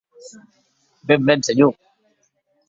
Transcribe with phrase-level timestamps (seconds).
[1.03, 1.75] Ben, ben, senhor!